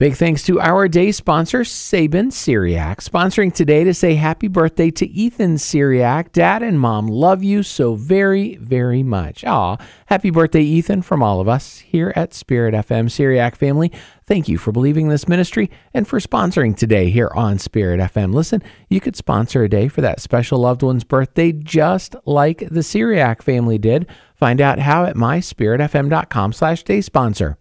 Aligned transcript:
Big 0.00 0.16
thanks 0.16 0.42
to 0.42 0.60
our 0.60 0.88
day 0.88 1.12
sponsor, 1.12 1.60
Sebin 1.60 2.32
Cyriac, 2.32 2.96
sponsoring 2.96 3.54
today 3.54 3.84
to 3.84 3.94
say 3.94 4.16
happy 4.16 4.48
birthday 4.48 4.90
to 4.90 5.06
Ethan 5.06 5.54
Cyriac. 5.54 6.32
Dad 6.32 6.64
and 6.64 6.80
mom 6.80 7.06
love 7.06 7.44
you 7.44 7.62
so 7.62 7.94
very, 7.94 8.56
very 8.56 9.04
much. 9.04 9.44
Aw, 9.44 9.76
happy 10.06 10.30
birthday, 10.30 10.62
Ethan, 10.62 11.02
from 11.02 11.22
all 11.22 11.40
of 11.40 11.46
us 11.46 11.78
here 11.78 12.12
at 12.16 12.34
Spirit 12.34 12.74
FM 12.74 13.04
Cyriac 13.04 13.54
family. 13.54 13.92
Thank 14.24 14.48
you 14.48 14.58
for 14.58 14.72
believing 14.72 15.10
this 15.10 15.28
ministry 15.28 15.70
and 15.94 16.08
for 16.08 16.18
sponsoring 16.18 16.76
today 16.76 17.10
here 17.10 17.30
on 17.32 17.60
Spirit 17.60 18.00
FM. 18.00 18.34
Listen, 18.34 18.64
you 18.88 19.00
could 19.00 19.14
sponsor 19.14 19.62
a 19.62 19.68
day 19.68 19.86
for 19.86 20.00
that 20.00 20.18
special 20.18 20.58
loved 20.58 20.82
one's 20.82 21.04
birthday 21.04 21.52
just 21.52 22.16
like 22.26 22.58
the 22.68 22.80
Cyriac 22.80 23.42
family 23.42 23.78
did. 23.78 24.08
Find 24.34 24.60
out 24.60 24.80
how 24.80 25.04
at 25.04 25.14
myspiritfm.com 25.14 26.52
slash 26.52 26.82
day 26.82 27.00
sponsor. 27.00 27.58